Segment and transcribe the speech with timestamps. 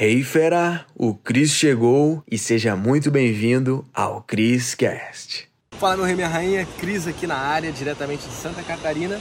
[0.00, 5.48] Hey fera, o Cris chegou e seja muito bem-vindo ao Cris Cast.
[5.76, 9.20] Fala meu rei, minha rainha, Cris aqui na área, diretamente de Santa Catarina,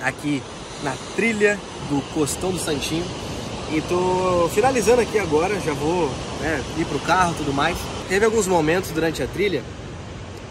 [0.00, 0.40] aqui
[0.84, 1.58] na trilha
[1.88, 3.04] do Costão do Santinho.
[3.72, 6.08] E tô finalizando aqui agora, já vou
[6.40, 7.76] né, ir pro carro e tudo mais.
[8.08, 9.60] Teve alguns momentos durante a trilha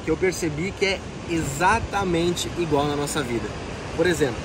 [0.03, 0.99] que eu percebi que é
[1.29, 3.47] exatamente igual na nossa vida.
[3.95, 4.35] Por exemplo,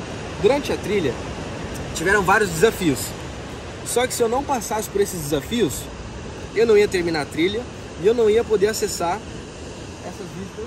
[0.41, 1.13] durante a trilha
[1.97, 3.20] tiveram vários desafios.
[3.93, 5.80] Só que se eu não passasse por esses desafios,
[6.54, 7.61] eu não ia terminar a trilha
[8.00, 9.21] e eu não ia poder acessar
[10.07, 10.67] essas vistas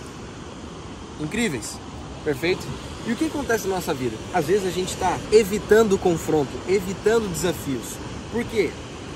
[1.22, 1.78] incríveis.
[2.26, 2.62] Perfeito?
[3.08, 4.17] E o que acontece na nossa vida?
[4.34, 7.95] Às vezes a gente está evitando o confronto, evitando desafios.
[8.31, 8.72] Por quê?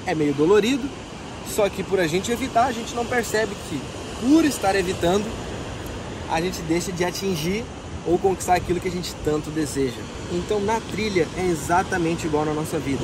[0.05, 0.89] É meio dolorido,
[1.53, 3.81] só que por a gente evitar, a gente não percebe que
[4.21, 5.25] por estar evitando,
[6.29, 7.65] a gente deixa de atingir
[8.05, 9.99] ou conquistar aquilo que a gente tanto deseja.
[10.31, 13.03] Então na trilha é exatamente igual na nossa vida.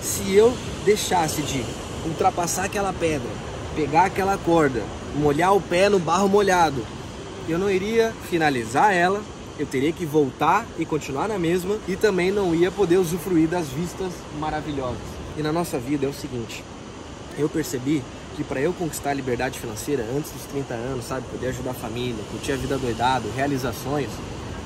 [0.00, 1.64] Se eu deixasse de
[2.06, 3.28] ultrapassar aquela pedra,
[3.74, 4.82] pegar aquela corda,
[5.16, 6.84] molhar o pé no barro molhado,
[7.48, 9.20] eu não iria finalizar ela,
[9.58, 13.68] eu teria que voltar e continuar na mesma e também não ia poder usufruir das
[13.68, 14.98] vistas maravilhosas.
[15.36, 16.62] E na nossa vida é o seguinte,
[17.36, 18.02] eu percebi
[18.36, 21.74] que para eu conquistar a liberdade financeira antes dos 30 anos, sabe, poder ajudar a
[21.74, 24.12] família, curtir a vida doidado, realizar sonhos,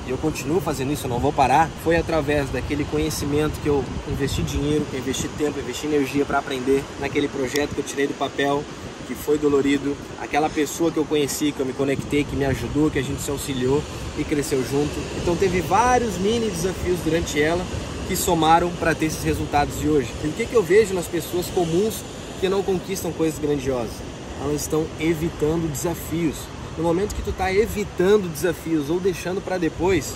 [0.05, 3.83] e eu continuo fazendo isso, eu não vou parar, foi através daquele conhecimento que eu
[4.07, 8.07] investi dinheiro, que eu investi tempo, investi energia para aprender naquele projeto que eu tirei
[8.07, 8.63] do papel,
[9.07, 12.89] que foi dolorido, aquela pessoa que eu conheci, que eu me conectei, que me ajudou,
[12.89, 13.81] que a gente se auxiliou
[14.17, 14.93] e cresceu junto.
[15.21, 17.63] Então teve vários mini desafios durante ela
[18.07, 20.09] que somaram para ter esses resultados de hoje.
[20.23, 22.01] E o que, que eu vejo nas pessoas comuns
[22.39, 23.93] que não conquistam coisas grandiosas?
[24.41, 26.35] Elas estão evitando desafios.
[26.77, 30.15] No momento que tu está evitando desafios ou deixando para depois,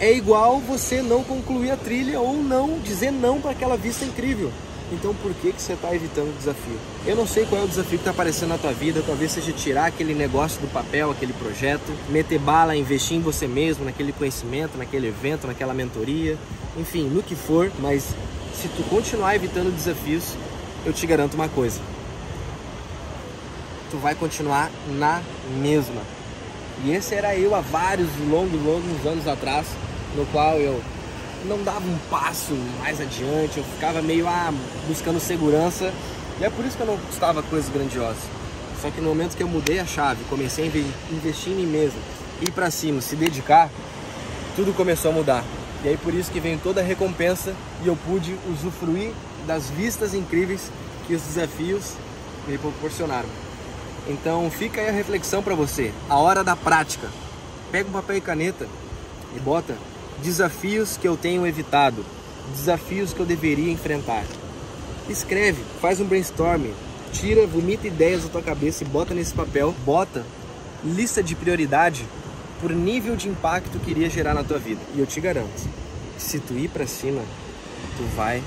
[0.00, 4.50] é igual você não concluir a trilha ou não dizer não para aquela vista incrível.
[4.92, 6.78] Então por que, que você está evitando o desafio?
[7.06, 9.52] Eu não sei qual é o desafio que está aparecendo na tua vida, talvez seja
[9.52, 14.78] tirar aquele negócio do papel, aquele projeto, meter bala, investir em você mesmo, naquele conhecimento,
[14.78, 16.38] naquele evento, naquela mentoria,
[16.76, 18.14] enfim, no que for, mas
[18.54, 20.34] se tu continuar evitando desafios,
[20.84, 21.80] eu te garanto uma coisa.
[23.90, 25.20] Tu vai continuar na
[25.58, 26.02] mesma.
[26.84, 29.66] E esse era eu há vários longos, longos anos atrás,
[30.16, 30.80] no qual eu
[31.44, 34.52] não dava um passo mais adiante, eu ficava meio ah,
[34.86, 35.92] buscando segurança.
[36.40, 38.22] E é por isso que eu não gostava coisas grandiosas.
[38.80, 41.98] Só que no momento que eu mudei a chave, comecei a investir em mim mesmo,
[42.40, 43.68] ir para cima, se dedicar,
[44.56, 45.44] tudo começou a mudar.
[45.84, 49.12] E aí por isso que vem toda a recompensa e eu pude usufruir
[49.46, 50.70] das vistas incríveis
[51.06, 51.94] que os desafios
[52.46, 53.49] me proporcionaram.
[54.10, 57.08] Então fica aí a reflexão para você, a hora da prática.
[57.70, 58.66] Pega um papel e caneta
[59.36, 59.78] e bota
[60.20, 62.04] desafios que eu tenho evitado,
[62.52, 64.24] desafios que eu deveria enfrentar.
[65.08, 66.74] Escreve, faz um brainstorming,
[67.12, 70.26] tira, vomita ideias da tua cabeça e bota nesse papel, bota
[70.84, 72.04] lista de prioridade
[72.60, 74.80] por nível de impacto que iria gerar na tua vida.
[74.92, 75.68] E eu te garanto,
[76.18, 77.22] se tu ir para cima,
[77.96, 78.42] tu vai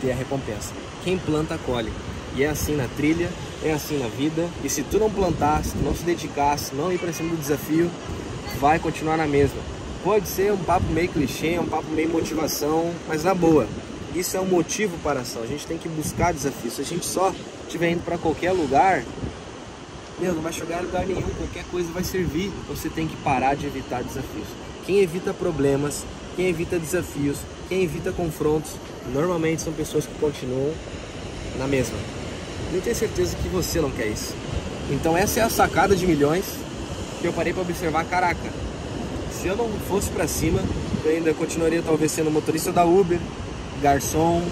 [0.00, 0.72] ter a recompensa.
[1.02, 1.92] Quem planta colhe.
[2.34, 3.30] E é assim na trilha,
[3.62, 4.48] é assim na vida.
[4.64, 7.30] E se tu não plantar, se tu não se dedicar, se não ir para cima
[7.30, 7.90] do desafio,
[8.60, 9.60] vai continuar na mesma.
[10.02, 13.66] Pode ser um papo meio clichê, um papo meio motivação, mas na boa,
[14.14, 15.42] isso é um motivo para a ação.
[15.42, 16.74] A gente tem que buscar desafios.
[16.74, 17.34] Se a gente só
[17.66, 19.02] estiver indo para qualquer lugar,
[20.18, 22.50] meu, não vai chegar a lugar nenhum, qualquer coisa vai servir.
[22.68, 24.46] Você tem que parar de evitar desafios.
[24.86, 26.04] Quem evita problemas,
[26.36, 27.38] quem evita desafios,
[27.68, 28.72] quem evita confrontos,
[29.12, 30.72] normalmente são pessoas que continuam
[31.58, 32.15] na mesma.
[32.72, 34.34] Eu tenho certeza que você não quer isso.
[34.90, 36.44] Então essa é a sacada de milhões
[37.20, 38.50] que eu parei para observar, caraca,
[39.32, 40.60] se eu não fosse para cima,
[41.04, 43.18] eu ainda continuaria talvez sendo motorista da Uber,
[43.80, 44.42] garçom,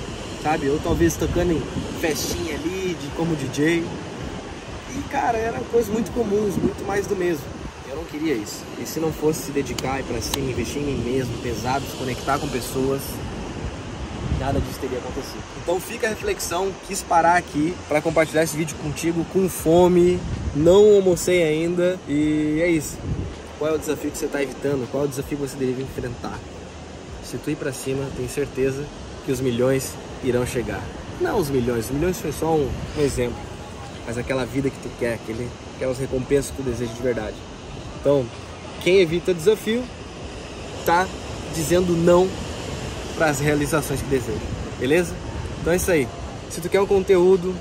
[0.42, 0.68] sabe?
[0.68, 1.62] Ou talvez tocando em
[2.00, 3.84] festinha ali, de, como DJ.
[4.96, 7.44] E cara, eram coisas muito comuns, muito mais do mesmo.
[7.88, 8.62] Eu não queria isso.
[8.78, 11.96] E se não fosse se dedicar, ir pra cima, investir em mim mesmo, pesado, se
[11.96, 13.00] conectar com pessoas,
[14.44, 15.42] nada disso teria acontecido.
[15.62, 20.20] Então fica a reflexão, quis parar aqui para compartilhar esse vídeo contigo com fome,
[20.54, 22.98] não almocei ainda e é isso.
[23.58, 24.88] Qual é o desafio que você está evitando?
[24.90, 26.38] Qual é o desafio que você deveria enfrentar?
[27.24, 28.84] Se tu ir para cima, tenho certeza
[29.24, 30.82] que os milhões irão chegar.
[31.20, 32.68] Não os milhões, os milhões foi só um,
[32.98, 33.38] um exemplo,
[34.06, 37.36] mas aquela vida que tu quer, aquele, aquelas recompensas que tu deseja de verdade.
[38.00, 38.26] Então,
[38.82, 39.82] quem evita desafio
[40.84, 41.08] tá
[41.54, 42.28] dizendo não
[43.16, 44.38] para as realizações que deseja,
[44.78, 45.14] beleza?
[45.60, 46.08] Então é isso aí.
[46.50, 47.54] Se tu quer um conteúdo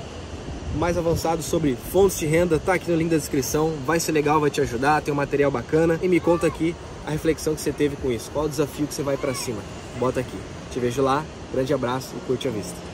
[0.76, 3.72] mais avançado sobre fontes de renda, tá aqui no link da descrição.
[3.86, 5.98] Vai ser legal, vai te ajudar, tem um material bacana.
[6.02, 6.74] E me conta aqui
[7.06, 8.30] a reflexão que você teve com isso.
[8.32, 9.60] Qual o desafio que você vai para cima?
[9.98, 10.36] Bota aqui.
[10.72, 11.24] Te vejo lá.
[11.52, 12.93] Grande abraço e curte a vista.